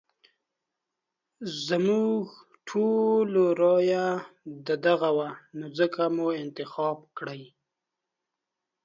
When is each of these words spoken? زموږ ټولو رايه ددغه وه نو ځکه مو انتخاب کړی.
زموږ 1.67 2.21
ټولو 2.69 3.43
رايه 3.61 4.07
ددغه 4.67 5.09
وه 5.17 5.29
نو 5.57 5.65
ځکه 5.79 6.01
مو 6.15 6.27
انتخاب 6.43 6.97
کړی. 7.17 7.41